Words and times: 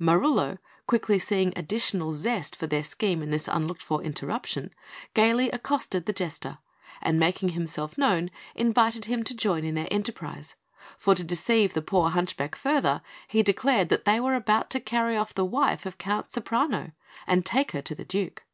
Marullo, 0.00 0.56
quickly 0.86 1.18
seeing 1.18 1.52
additional 1.54 2.12
zest 2.12 2.56
for 2.56 2.66
their 2.66 2.82
scheme 2.82 3.22
in 3.22 3.30
this 3.30 3.46
unlooked 3.46 3.82
for 3.82 4.00
interruption, 4.02 4.70
gaily 5.12 5.50
accosted 5.50 6.06
the 6.06 6.14
Jester, 6.14 6.56
and 7.02 7.20
making 7.20 7.50
himself 7.50 7.98
known, 7.98 8.30
invited 8.54 9.04
him 9.04 9.22
to 9.24 9.36
join 9.36 9.64
in 9.64 9.74
their 9.74 9.88
enterprise; 9.90 10.54
and 11.06 11.16
to 11.18 11.24
deceive 11.24 11.74
the 11.74 11.82
poor 11.82 12.08
hunchback 12.08 12.56
further 12.56 13.02
he 13.28 13.42
declared 13.42 13.90
that 13.90 14.06
they 14.06 14.18
were 14.18 14.34
about 14.34 14.70
to 14.70 14.80
carry 14.80 15.14
off 15.14 15.34
the 15.34 15.44
wife 15.44 15.84
of 15.84 15.98
Count 15.98 16.28
Ceprano, 16.30 16.92
and 17.26 17.44
take 17.44 17.72
her 17.72 17.82
to 17.82 17.94
the 17.94 18.06
Duke. 18.06 18.44